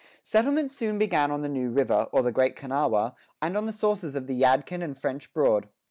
Settlements 0.23 0.75
soon 0.75 0.97
began 0.97 1.29
on 1.29 1.43
the 1.43 1.47
New 1.47 1.69
River, 1.69 2.07
or 2.11 2.23
the 2.23 2.31
Great 2.31 2.55
Kanawha, 2.55 3.13
and 3.39 3.55
on 3.55 3.67
the 3.67 3.71
sources 3.71 4.15
of 4.15 4.25
the 4.25 4.33
Yadkin 4.33 4.81
and 4.83 4.97
French 4.97 5.31
Broad. 5.31 5.67